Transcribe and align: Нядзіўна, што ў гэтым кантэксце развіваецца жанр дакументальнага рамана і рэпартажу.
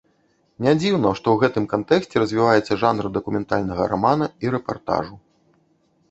Нядзіўна, 0.67 1.09
што 1.17 1.27
ў 1.33 1.37
гэтым 1.43 1.65
кантэксце 1.73 2.15
развіваецца 2.23 2.77
жанр 2.83 3.09
дакументальнага 3.17 3.83
рамана 3.91 4.25
і 4.47 4.55
рэпартажу. 4.55 5.13